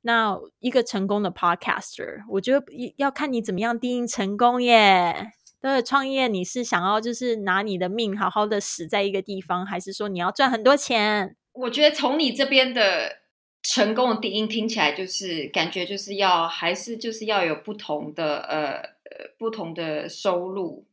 [0.00, 2.64] 那一个成功的 podcaster，我觉得
[2.96, 5.32] 要看你怎么样定义成功耶。
[5.60, 11.36] 对，创业你是想要就是拿你的命好好的死在一个地方，还是说你要赚很多钱？
[11.52, 13.21] 我觉得从你这边的。
[13.62, 20.84] 成功的定义听起来就是感觉就是要还是就是要有不同的呃不同的收入、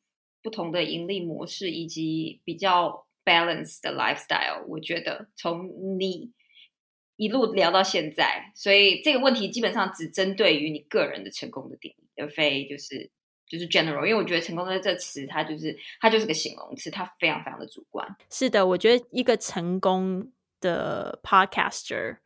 [0.44, 4.64] 不同的盈利模式以及比较 balance 的 lifestyle。
[4.68, 5.68] 我觉得从
[6.00, 6.32] 你
[7.16, 13.10] 一路聊到现在，所以这个问题基本上只针对于你个人的成功的定义，而非就是
[13.48, 14.06] 就是 general。
[14.06, 18.08] 因为我觉得成功的这词，它就是它就是个形容词，它非常非常的主观。
[18.30, 22.18] 是的，我觉得一个成功的 podcaster。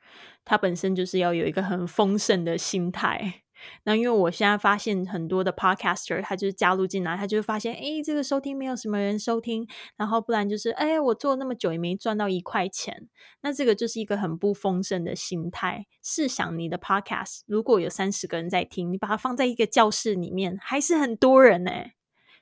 [0.45, 3.41] 他本身就是要有一个很丰盛的心态。
[3.85, 9.65] 那因为我现在发现很多的 podcaster，他就是加入进来，他就发现，哎，这个收听没有什么人收听，
[9.95, 13.07] 然后不然就是，哎，我做那么久也没赚到一块钱。
[13.41, 15.85] 那这个就是一个很不丰盛的心态。
[16.03, 21.71] 试想你的 podcast 如果有三十个人在听，你把它放在一个教室里面，还是很多人呢。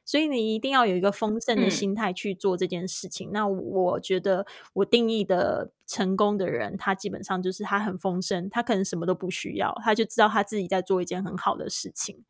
[0.03, 3.29] 所以你一定要有一个丰盛的心态去做这件事情。
[3.31, 12.23] 那我觉得我定义的成功的人，他基本上就是他很丰盛，他可能什么都不需要，他就知道他自己在做一件很好的事情。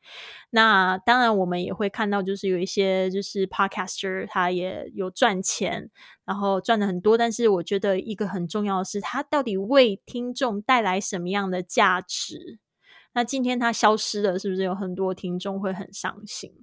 [0.50, 5.90] 那当然，我们也会看到，就是有一些就是 podcaster，他也有赚钱，
[6.26, 7.18] 然后赚的很多。
[7.18, 12.60] 但是我觉得一个很重要的是，他到底为听众带来什么样的价值？
[13.14, 16.54] 那今天他消失了，是不是有很多听众会很伤心？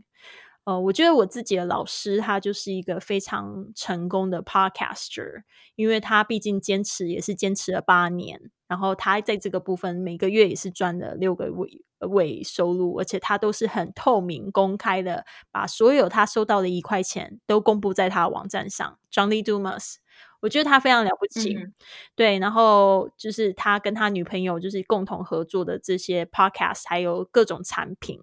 [0.68, 5.44] 呃，我觉得我自己的老师他就是一个非常成功的 podcaster，
[5.76, 18.98] 因为他毕竟坚持也是坚持了八年，然后他在这个部分每个月也是赚了六个位位收入，而且他都是很透明公开的，把所有他收到的一块钱都公布在他的网站上。
[19.10, 19.94] Johnny Dumas，
[20.40, 21.56] 我觉得他非常了不起，
[22.14, 28.20] 对，然后就是他跟他女朋友就是共同合作的这些 podcast，还有各种产品。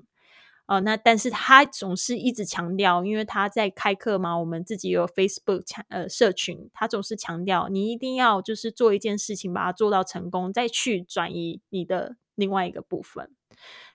[0.68, 13.30] 哦，那但是他总是一直强调，因为他在开课嘛，我们自己有 Facebook 呃社群，他总是强调你一定要就是做一件事情，把它做到成功，再去转移你的另外一个部分。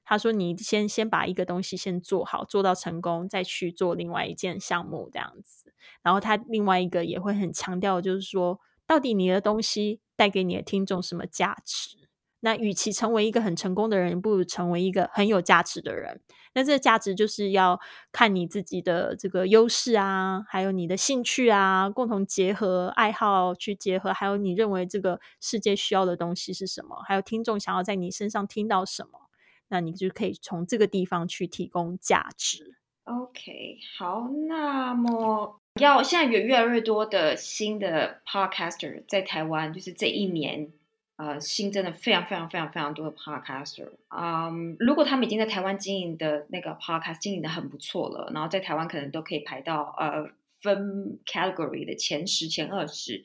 [0.04, 5.72] 他说你先先把一个东西先做好，做到成功，再去做另外一件项目这样子。
[6.02, 11.99] 然后他另外一个也会很强调，就是说到底你的东西带给你的听众什么价值？
[12.40, 16.20] 那与其成为一个很成功的人，不如成为一个很有价值的人。
[16.52, 17.78] 那这个价值就是要
[18.10, 29.28] 看你自己的这个优势啊，还有你的兴趣啊，共同结合爱好去结合，还有你认为这个世界需要的东西是什么，还有听众想要在你身上听到什么，
[29.68, 32.74] 那你就可以从这个地方去提供价值。
[33.04, 40.72] OK，好，那么要现在有越来越多的新的 Podcaster 在台湾，就是这一年。
[41.20, 43.90] 呃新增了非常非常非常非常多的 podcaster。
[44.08, 50.30] 嗯，如果他们已经在台湾经营的那个 podcast 经营的很不错了，然后在台湾可能都可以排到呃
[50.62, 53.22] 分 category 的前十、前二十，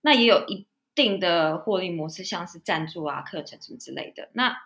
[0.00, 4.28] 那也有一定的获利模式，像是赞助啊、课程什么之类的。
[4.32, 4.56] 那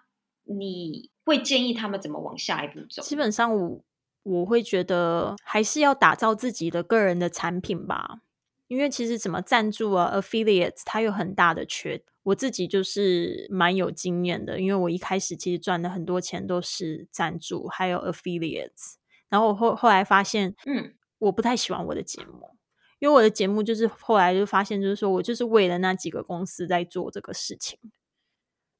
[0.44, 3.02] 你会建议他们怎么往下一步走？
[3.02, 3.80] 基本上我
[4.22, 8.20] 我会觉得还是要打造自己的个人的产品吧，
[8.68, 12.02] 因为其实怎么赞助啊，affiliates 它有很大的缺。
[12.24, 18.94] 我自己就是蛮有经验的，因为我一开始其实赚的很多钱都是赞助，还有 affiliates。
[19.28, 22.56] 然后我后后来发现，嗯，我不太喜欢我的节目，
[22.98, 27.78] 因为我的节目就是后来就发现，就是说我就是为了那几个公司在做这个事情。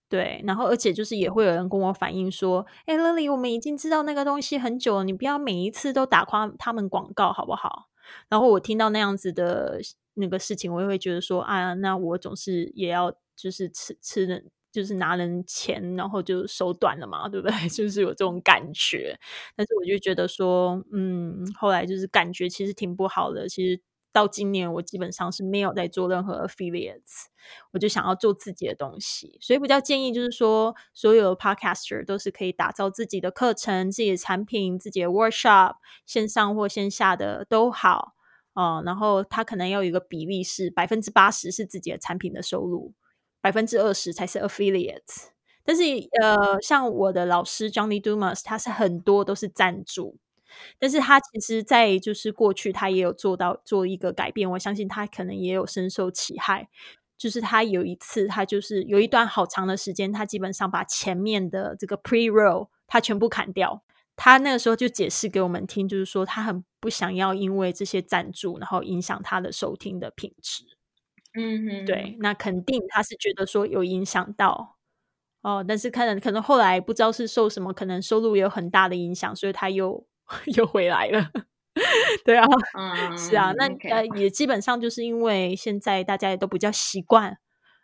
[0.09, 7.89] 对，然后而且就是也会有人跟我反映说：“哎，Lily，我们已经知道那个东西很久了，你不要每一次都打夸他们广告好不好？”
[8.29, 9.81] 然后我听到那样子的
[10.13, 17.57] 那个事情，我也会觉得说：“啊，那我总是也要就是吃吃人，就是拿人钱，然后就手短了嘛，对不对？
[17.69, 19.19] 就是有这种感觉。
[19.57, 23.81] 但是我就觉得说，嗯，后来就是感觉其实挺不好的，其实。”
[24.15, 27.25] 到今年，我基本上是没有在做任何 affiliates，
[27.73, 38.13] 我就想要做自己的东西，所以比较建议就是说，所有的 podcaster 都是可以打造自己的课程、自己的产品、自己的 workshop，线上或线下的都好
[38.55, 38.81] 哦。
[38.87, 42.93] 然后他可能要有一个比例是百分之八十是自己的产品的收入，
[43.45, 45.27] 百分之二十才是 affiliates。
[45.67, 45.83] 但是
[46.23, 50.17] 呃，像我的老师 Johnny Dumas，他是很多都是赞助。
[50.79, 54.51] 但是他其实，在就是过去，他也有做到做一个改变。
[54.53, 56.71] 我相信他可能也有深受其害。
[57.19, 63.83] 就是他有一次，他就是有一段好长的时间，他基本上把前面的这个 pre roll 他全部砍掉。
[64.17, 70.65] 他那个时候就解释给我们听，就是说他很不想要因为这些赞助，然后影响他的收听的品质。
[71.35, 74.77] 嗯哼，对，那肯定他是觉得说有影响到
[75.43, 80.07] 哦，但是可能可能后来不知道是受什么，可能收入有很大的影响，所以他又。
[80.57, 81.31] 又回来了，
[82.25, 82.47] 对啊，
[83.15, 87.37] 是啊，那呃也基本上就是因为现在大家也都比较习惯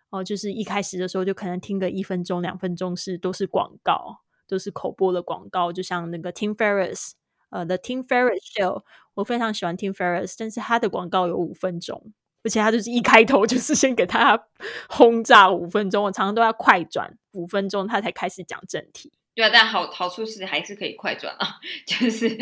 [0.08, 7.10] 哦，就是一开始的时候就可能听个一分钟、两分钟是都是广告，都是口播的广告，就像那个 Tim Ferris，
[7.50, 14.40] 呃，The Tim Ferris Show，我非常喜欢 Tim Ferris，但是他的广告有五分钟，而且他就是一开头就是先给他
[14.88, 19.12] 轰炸五分钟，我常常都要快转五分钟，他才开始讲正题。
[19.34, 21.46] 对啊，但好好处是还是可以快转啊，
[21.86, 22.36] 就是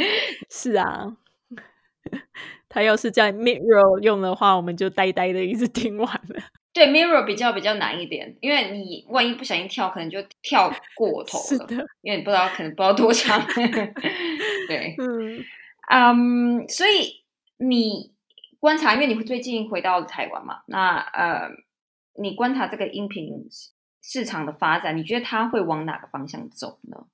[0.51, 1.17] 是啊，
[2.69, 6.43] 他要是在 Mirror 用的话，我们就呆呆的一直听完了。
[6.73, 13.45] 对，Mirror 比较比较难一点，因为你万一不小心跳，可能就跳过头了，因为你不知道可能不知道多长。
[14.69, 15.45] 对，嗯
[15.91, 17.25] 嗯，所以
[17.57, 18.13] 你
[18.59, 21.49] 观察，因为你最近回到台湾嘛，那呃，
[22.21, 23.49] 你观察这个音频。
[24.01, 27.09] 市场的发展，你觉得它会往哪个方向走呢？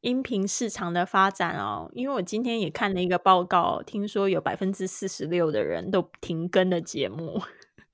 [0.00, 7.40] 音频市场的发展哦，因为我今天也看了一个报告，听说有百分之四十六的人都停更了节目，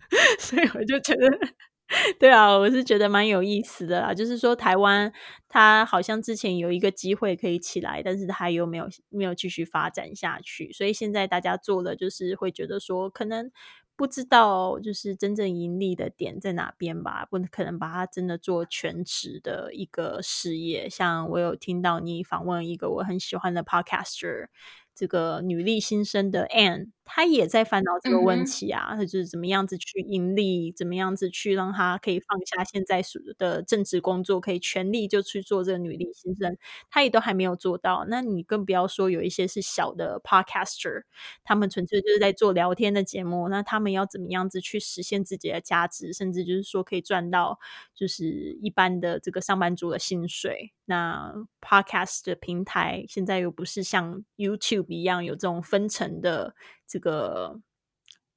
[0.40, 1.28] 所以我就觉得，
[2.20, 4.14] 对啊，我是觉得蛮有意思的啦。
[4.14, 5.12] 就是说，台湾
[5.48, 13.50] 它好像之前有一个机会可以起来，但是它又没有没有继续发展下去，所以现在大家做的就是会觉得说，可能。
[13.96, 17.26] 不知道就是真正盈利的点在哪边吧？
[17.31, 20.88] 不可能把它真的做全职的一个事业。
[20.88, 24.46] 像我有听到你访问一个我很喜欢的 podcaster。
[25.00, 33.02] 这个女力新生的 Anne，她也在烦恼这个问题啊，她就是怎么样子去盈利，怎么样子去让她可以放下现在
[33.38, 36.54] 的正职工作，可以全力就去做这个女力新生，
[36.90, 38.04] 她也都还没有做到。
[38.10, 41.04] 那你更不要说有一些是小的 podcaster，
[41.42, 47.58] 他们纯粹就是在做聊天的节目，那他们要怎么样子去实现自己的价值，甚至就是说可以赚到
[47.94, 50.72] 就是一般的这个上班族的薪水。
[50.84, 56.55] 那 podcast 的平台现在又不是像 YouTube 一样有这种分层的
[56.87, 57.61] 这个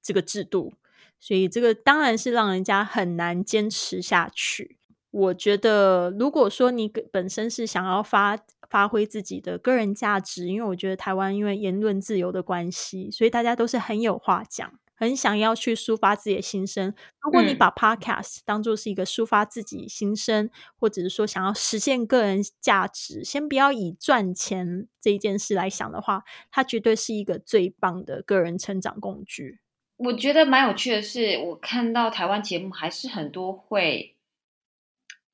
[0.01, 0.73] 这个制度，
[1.19, 4.77] 所以这个当然是让人家很难坚持下去。
[5.11, 8.37] 我觉得，如果说你本身是想要发
[8.67, 14.73] 发挥自己的个人价值，因为我觉得台湾因为言论自由的关系，所以大家都是很有话讲。
[15.03, 16.93] 很想要去抒发自己的心声。
[17.21, 29.59] 如果你把 Podcast 当做是一个抒发自己心声，或者是说想要实现个人价值，先不要以赚钱这一件事来想的话，它绝对是一个最棒的个人成长工具。
[29.97, 34.15] 我觉得蛮有趣的是，我看到台湾节目还是很多会，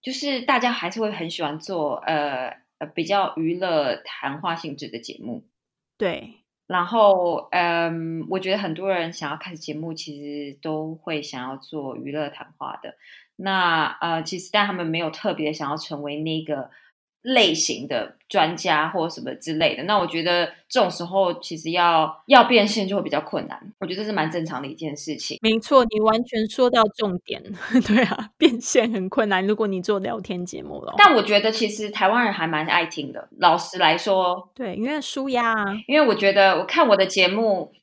[0.02, 5.46] 就是大家还是会很喜欢做呃呃比较娱乐谈话性质的节目。
[5.98, 6.39] 对。
[6.70, 12.96] 然后，嗯，我觉得很多人想要开始节目，其实都会想要做娱乐谈话的。
[13.36, 16.70] 那呃，其实但他们没有特别想要成为那个。
[17.22, 23.60] 类型的专家或什么之类的，那我觉得这种时候其实要要变现就会比较困难。
[23.80, 25.38] 我觉得这是蛮正常的一件事情。
[25.42, 27.44] 没错，你完全说到重点。
[27.86, 29.46] 对啊，变现很困难。
[29.46, 33.28] 如果你做聊天节目了，但我觉得其实台湾人还蛮爱听的。
[33.38, 35.66] 老实来说，对，因为舒压啊。
[35.88, 37.74] 因为我觉得我看我的节目，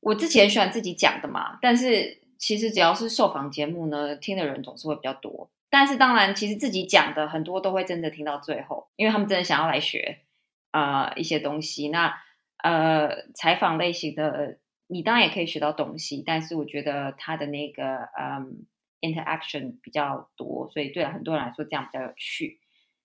[0.00, 5.50] 我之前喜欢自己讲的嘛，但是其实只要是受访节目呢，听的人总是会比较多。
[5.70, 10.20] 但是当然，其实自己讲的很多都会真的听到最后，因为他们真的想要来学
[10.70, 11.88] 啊一些东西。
[11.88, 12.18] 那
[12.62, 14.58] 呃，采访类型的，
[14.88, 18.66] 你当然也可以学到东西，但是我觉得他的那个嗯
[19.00, 22.58] interaction 比较多，所以对很多人来说这样比较有趣，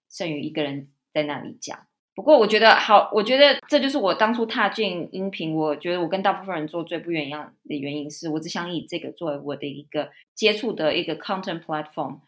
[0.10, 1.86] 胜于一个人在那里讲。
[2.16, 12.22] 不过我觉得好，我觉得这就是我当初踏进音频，我觉得我跟大部分人做最不一样的原因是我只想以这个作为我的一个接触的一个 content platform。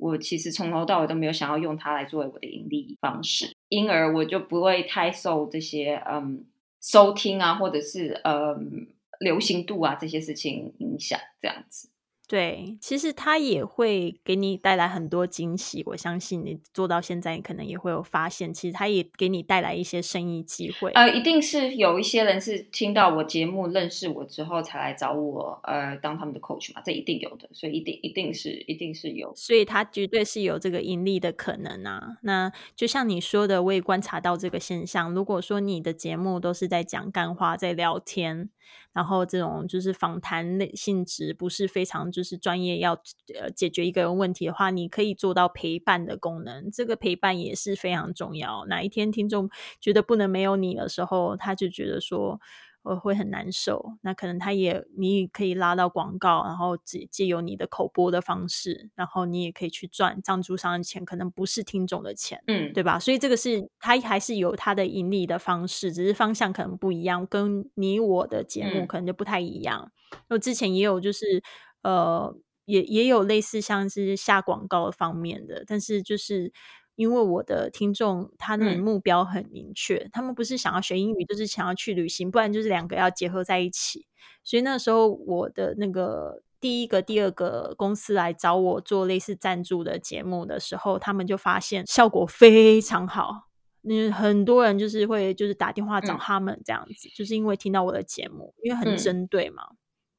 [0.00, 6.46] 我其实从头到尾都没有想要用它来作为我的盈利方式，因而我就不会太受这些嗯
[6.80, 8.88] 收听啊，或者是嗯
[9.20, 11.89] 流行度啊这些事情影响，这样子。
[12.30, 15.82] 对，其实它也会给你带来很多惊喜。
[15.84, 20.92] 我相信你做到现在，你可能也会有发现，其实它也给你带来一些生意机会。
[20.92, 32.18] 呃，一定是有一些人是听到我节目认识我之后才来找我，呃，当他们的 coach 嘛，这一定有的，所以一定一定是一定是有，所以它绝对是有这个盈利的可能啊。
[32.22, 35.12] 那就像你说的，我也观察到这个现象。
[35.12, 38.50] 如果说你的节目都是在讲干话，在聊天。
[38.92, 42.94] 然后这种就是访谈类性质，不是非常就是专业，要
[43.38, 46.70] 呃解决一个人问题的话，你可以做到陪伴的功能。
[46.70, 48.66] 这个陪伴也是非常重要。
[48.66, 49.50] 哪一天听众
[49.80, 52.40] 觉得不能没有你的时候，他就觉得说。
[52.82, 53.92] 呃，会很难受。
[54.00, 62.98] 那可能他也，你也可以拉到广告，然后借借由你的口播的方式，然后你也可以去赚赞助商的钱，可能不是听众的钱，嗯，对吧？
[62.98, 69.92] 所以这个是他还是有他的盈利的方式，只是方向可能不一样，跟你我的节目可能就不太一样。
[70.28, 71.42] 我之前也有就是
[71.82, 76.52] 呃，也也有类似像是下广告方面的，但是就是。
[77.00, 84.06] 因为我的听众他的目标很明确，他们不是想要学英语，就是想要去旅行，不然就是两个要结合在一起。
[84.44, 93.48] 所以那时候我的那个第一个、第二个公司来找我做类似赞助的节目的时候，他们就发现效果非常好。
[93.88, 99.62] 嗯，很多人就是会就是打电话找他们这样子，就是因为听到我的节目，因为很针对嘛，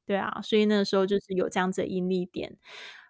[0.04, 2.58] 对啊，所以那时候就是有这样子的盈利点。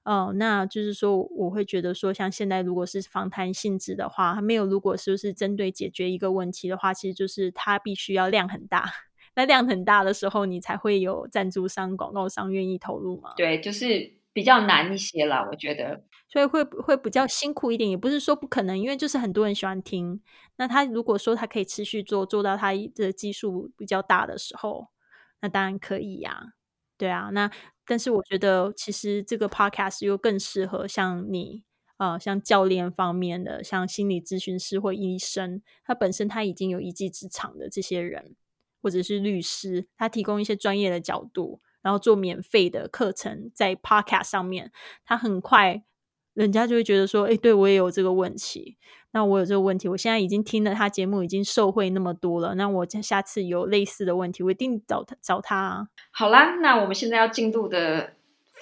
[0.05, 8.91] 哦，那就是说，我会觉得说，像现在如果是访谈性质的话，没有如果是不是针对解决一个问题的话，其实就是它必须要量很大。
[9.37, 13.33] 那量很大的时候，你才会有赞助商、广告商愿意投入嘛？
[13.37, 20.21] 对，就是比较难一些啦，我觉得，所以会会比较辛苦一点，也不是说不可能，因为就是很多人喜欢听。
[20.57, 24.89] 那他如果说他可以持续做，做到他的技术比较大的时候，
[25.41, 26.55] 那当然可以呀。
[26.99, 27.51] 对啊，那。
[27.93, 31.63] 但是我觉得，其实这个 podcast 又更适合像你，
[31.99, 38.35] 呃，像教练方面的，像心理咨询师或医生，他本身他已经有一技之长的这些人，
[38.81, 44.73] 或者是律师，他提供一些专业的角度，然后做免费的课程在 podcast 上面，
[45.05, 45.85] 他很快。
[46.35, 48.77] 人家就会觉得说，哎，对我也有这个问题，
[49.13, 55.87] 那我有这个问题，我现在已经听了他节目，已经受惠那么多了，那我下次有类似的问题，我一定找他找他啊。
[56.11, 58.15] 好啦，那我们现在要进入的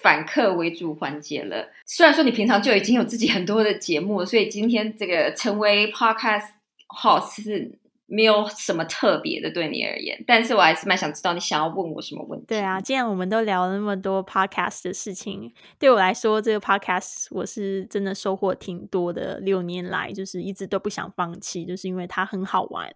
[0.03, 1.68] 反客为主环节了。
[1.87, 6.49] 虽然说你平常就已经有自己很多的节目，所以今天这个成为 podcast
[6.89, 7.80] host 是。
[8.13, 12.47] 没有什么特别的对你而言，但是我还是蛮想知道你想要问我什么问题。
[12.49, 19.39] 对啊，既然我们都聊了那么多 podcast 的事情，对我来说，这个 podcast 我是真的收获挺多的。
[19.39, 22.93] 六年来，就是一直都不想放弃，就是因为它很好玩。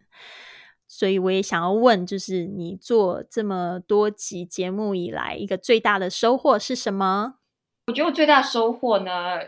[0.88, 7.36] 所以我也想要问，就是你做这么多集节目以来，一个最大的收获是什么？
[7.86, 9.38] 我觉得我最大的收获呢？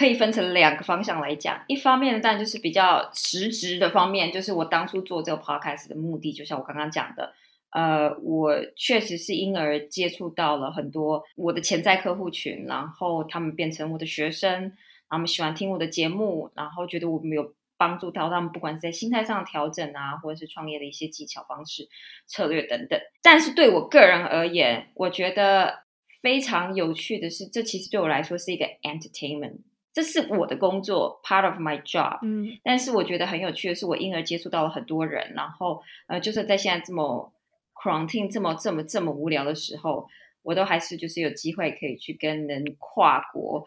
[0.00, 7.34] 可以分成两个方向来讲，一方面但，就是比较实质的方面，就是我当初做这个 podcast 的目的，就像我刚刚讲的，
[7.72, 14.72] 呃，我确实是因而接触到了很多我的潜在客户群，然后他们变成我的学生，
[15.10, 21.86] 他们喜欢听我的节目，然后觉得我们有帮助到他们，不管是在心态上的调整啊，或者是创业的一些技巧、方式、
[22.26, 22.98] 策略等等。
[23.22, 25.80] 但是对我个人而言，我觉得
[26.22, 29.58] 非常有趣的是，这其实对我来说是一个 entertainment。
[29.92, 32.18] 这是我的工作，part of my job。
[32.22, 37.32] 嗯，但是我觉得很有趣的是，我因而接触到了很多人，然后呃，就是在现在这么
[37.74, 40.08] quarantine 这么这么这么无聊的时候，
[40.42, 43.64] 我都还是就是有机会可以去跟人跨国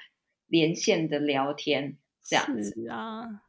[0.47, 3.41] 连线的聊天这样子啊，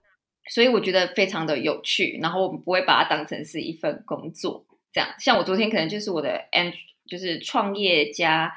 [0.49, 5.11] 所以我觉得非常的有趣，然后我们不会把它当成是一份工作，这样。
[5.19, 6.73] 像我昨天可能就是我的 and
[7.07, 8.53] 就是创业加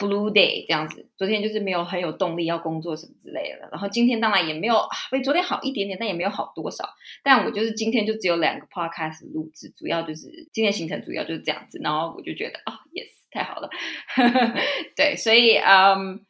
[0.00, 4.80] blue day 这样子，昨天就是没有很有动力要工作什么之类的，然后今天当然也没有
[5.12, 6.88] 比昨天好一点点，但也没有好多少。
[7.22, 13.70] 但我就是今天就只有两个 podcast 录制，主要就是今天行程主要就是这样子，然后我就觉得啊、yes 太好了，
[14.96, 16.24] 对，所以嗯。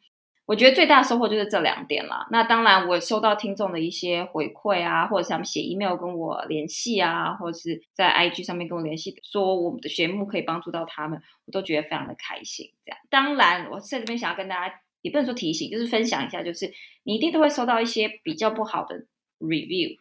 [0.45, 2.27] 我觉得最大的收获就是这两点啦。
[2.29, 12.69] 那当然，我收到听众的一些回馈啊，或者是他们写 email 跟我联系啊，或者是在 IG 上面跟我联系，说我们的节目可以帮助到他们，我都觉得非常的开心。
[12.83, 16.73] 这样，当然我在这边想要跟大家，也不能说提醒，就是分享一下，就是
[17.03, 19.05] 你一定都会收到一些比较不好的
[19.39, 19.97] review，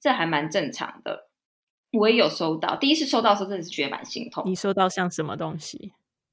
[0.00, 1.28] 这还蛮正常的。
[1.92, 4.44] 我也有收到，第一次收到的时候真的是觉得蛮心痛。
[4.46, 5.92] 你收到像什么东西？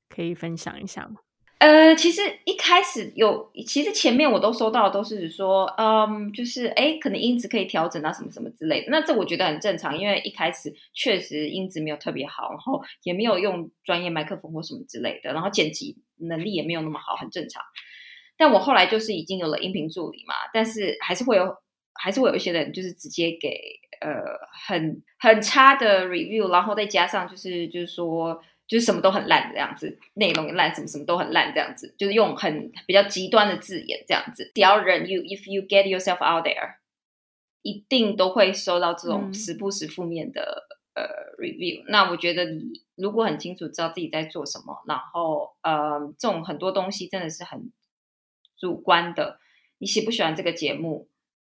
[0.10, 1.22] 可以分享一下吗？
[1.60, 8.88] 呃，其实一开始有，其实前面我都收到都是说，嗯，就是哎，可能音质可以调整啊，什么什么之类的。
[8.91, 17.64] 那这我觉得很正常，因为一开始确实音质没有特别好，然后也没有用专业麦克风或什么之类的，然后剪辑能力也没有那么好，很正常。
[18.38, 21.56] 但我后来就是已经有了音频助理嘛，但是还是会有，
[21.93, 23.49] 还是会有一些人就是直接给
[24.01, 24.22] 呃
[24.68, 28.41] 很很差的 review，然后再加上就是就是说。
[28.68, 34.51] 就是什么都很烂这样子，内容也烂，什么什么都很烂这样子，就是用很比较极端的字眼这样子。
[34.55, 36.78] 只要人 you if you get yourself out there，
[37.61, 41.03] 一定都会收到这种时不时负面的、呃
[41.38, 41.84] review。
[41.89, 47.72] 那我觉得你如果很清楚知道自己在做什么，然后呃这种很多东西真的是很
[48.57, 49.39] 主观的。
[49.78, 51.07] 你喜不喜欢这个节目，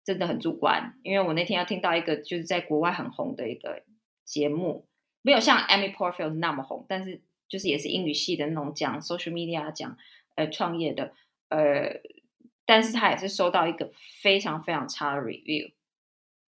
[0.04, 0.98] 真的很主观。
[1.04, 3.84] 因为我那天要听到一个就是在国外很红的一个
[4.24, 4.85] 节目。
[5.26, 9.98] 没有像 Amy Portfield 那么红，但是就是也是英语系的那种讲 social media 讲
[10.36, 11.12] 呃创业的
[11.48, 12.00] 呃，
[12.64, 13.90] 但是他也是收到一个
[14.22, 15.72] 非常非常差的 review，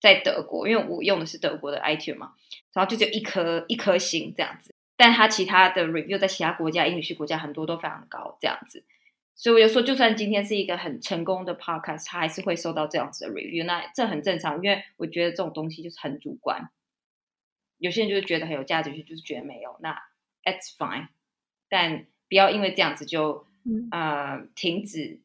[0.02, 2.34] 在德国，因为我用的是德国的 iTunes 嘛，
[2.74, 8.84] 然后就只有一颗一颗星这样子，但他其他的 review 在其他国家英语系国家很多都非常高这样子，
[9.34, 16.70] 所以我就说，就算今天是一个很成功的 podcast，他还是会收到这样子的 review，那这很正常，因为我觉得这种东西就是很主观。
[17.80, 19.94] 有些人就是觉得很有价值，有些就是觉得没有，那
[20.44, 21.10] that's fine，
[21.70, 23.46] 但不要因为这样子就
[23.92, 25.22] 呃停止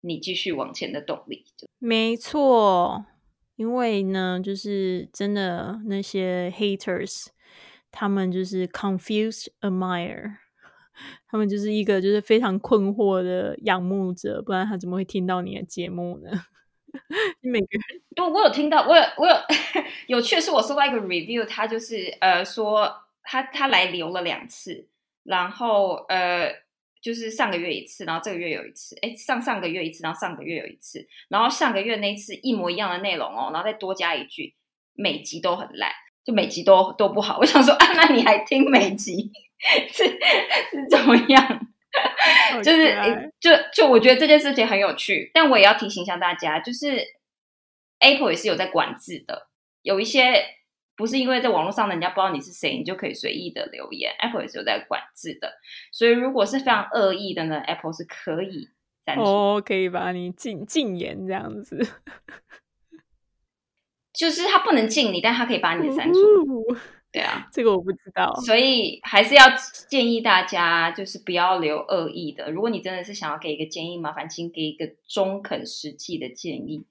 [0.00, 1.44] 你继续往前的动力。
[1.78, 3.06] 没错，
[3.56, 7.26] 因为呢，就是真的那些 haters，
[7.90, 10.36] 他们就是 confused admire，
[11.30, 16.30] 他们就是一个就是非常困惑的仰慕者，不然他怎么会听到你的节目呢？
[17.40, 19.34] 每个人都，我有听到，我有我有
[20.18, 24.88] 有趣的是，我收到一个 review，他就是呃说他他来留了两次，
[25.24, 26.52] 然后呃
[27.00, 34.54] 就是上个月一次，然后这个月有一次，哎上上个月一次，然后上个月有一次，然后上个月那次一模一样的内容哦，然后再多加一句，
[34.94, 35.90] 每集都很烂，
[36.24, 37.38] 就每集都都不好。
[37.40, 39.30] 我想说啊，那你还听每集
[39.92, 41.67] 是是怎么样？
[42.62, 47.02] 就是就就我觉得这件事情很有趣，但我也要提醒一下大家，就是
[47.98, 49.48] Apple 也是有在管制的，
[49.82, 50.44] 有一些
[50.96, 55.54] 不是因为在网络上人家不知道你是谁，你就可以随意的留言，Apple 也是有在管制的。
[55.92, 58.68] 所以如果是非常恶意的呢，Apple 是可以
[59.16, 61.78] 哦，可以把你禁禁言这样子，
[64.12, 66.20] 就是他不能禁你，但他可以把你删除。
[67.10, 69.44] 对啊，这个我不知道，所以还是要
[69.88, 72.50] 建议大家，就是不要留恶意的。
[72.50, 76.84] 如果你真的是想要给一个建议，麻烦请给一个中肯实际的建议。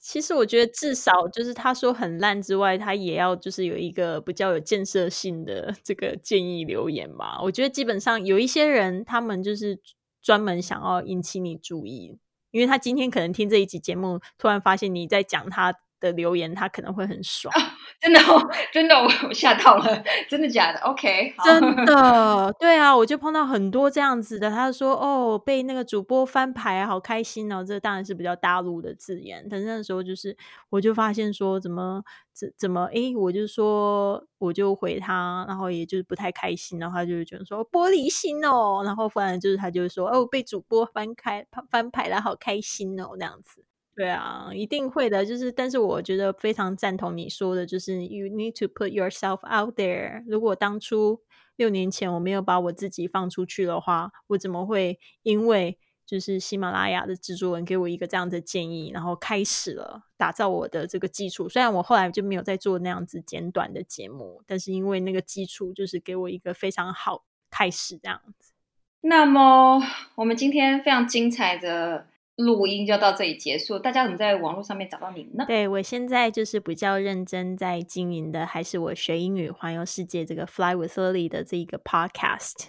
[0.00, 7.38] 其实我觉得至少就是他说很烂之外，他也要就是有一个比较有建设性的这个建议留言吧。
[7.42, 9.78] 我觉得基本上有一些人，他们就是
[10.22, 12.16] 专门想要引起你注意，
[12.52, 15.74] 因为他今天可能听这一集节目，突然发现你在讲他。
[16.00, 17.52] 的留言，他可能会很爽。
[18.00, 18.40] 真的，哦
[18.72, 24.48] 真的，我 我吓到了，真的假的？OK，真的，对啊，我就碰到很多这样子的。
[24.50, 29.46] 他说：“哦，被那个主播翻牌，好开心哦。”这当然是比较大陆的字眼。
[29.50, 30.36] 但是那时候就是，
[30.70, 38.82] 我就发现说，怎么怎怎么，哎，我就说，我就回他，然后也就是不太开心，然后他就觉得说玻璃心哦。
[38.84, 43.64] 然后反正就是他就说：“哦，被主播翻开翻牌了，好开心哦。”那样子。
[43.98, 45.26] 对啊，一定会的。
[45.26, 50.22] 就是，但是我觉得非常赞同你说的，就是 you need to put yourself out there。
[50.28, 51.20] 如果当初
[51.56, 55.76] 六年前我没有把我自己放出去的话，我怎么会因为
[56.06, 61.48] 就是喜马拉雅的制作人给我一个这样的建议，然后开始了打造我的这个基础？
[61.48, 68.52] 虽然我后来就没有再做那样子简短的节目，但是因为那个基础就是给我一个非常好开始这样子。
[69.00, 69.82] 那么
[70.14, 72.06] 我们今天非常精彩的。
[72.38, 73.78] 录音就到这里结束。
[73.78, 75.44] 大家怎么在网络上面找到你呢？
[75.46, 82.68] 对我现在就是比较认真在经营的，还是我学英语环游世界这个 Fly with Lily 的这一个 Podcast。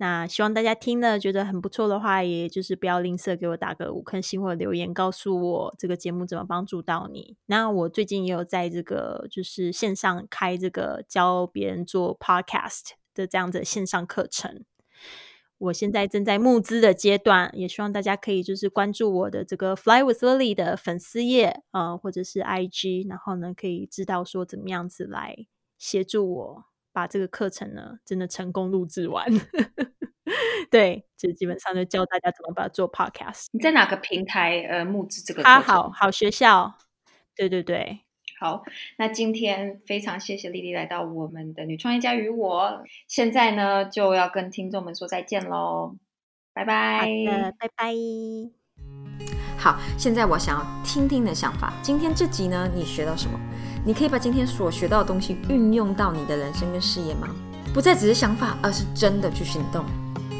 [0.00, 7.36] 那希望大家听了觉得很不错的话，也就是不要吝啬给我打个五颗星或留言，告诉我这个节目怎么帮助到你。
[7.46, 14.64] 那我最近也有在这个就是线上开这个教别人做 Podcast 的这样的线上课程。
[15.58, 25.36] 我现在正在募资的阶段，也希望大家可以就是关注我的这个 Fly with Lily 的粉丝页啊，或者是 IG，然后呢可以知道说怎么样子来
[25.76, 29.26] 协助我把这个课程呢真的成功录制完。
[30.70, 33.46] 对，就基本上就教大家怎么把它做 Podcast。
[33.52, 35.42] 你在哪个平台呃募资这个？
[35.42, 36.74] 他好好学校，
[37.34, 38.00] 对对对。
[38.40, 38.62] 好，
[38.96, 45.96] 那今天非常谢谢丽丽来到我们的女创业家与我，现在呢就要跟听众们说再见喽，
[46.54, 47.08] 拜拜。
[47.58, 47.94] 拜拜。
[49.58, 51.72] 好，现在我想要听听你的想法。
[51.82, 53.38] 今天这集呢，你学到什么？
[53.84, 57.28] 你可以把今天所学到的东西运用到你的人生跟事业吗？
[57.74, 59.84] 不再只是想法，而是真的去行动。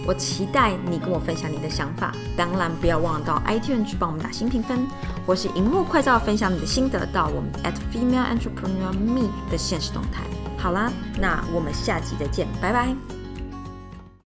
[0.09, 4.87] 我期待你跟我分享你的想法，当然不要忘了到 iTunes 去帮我们打新评分，
[5.27, 10.23] 或是荧幕快照分享你的心得到我们 at female entrepreneur me 的现实动态。
[10.57, 10.91] 好啦，
[11.21, 13.18] 那我们下集再见，拜拜。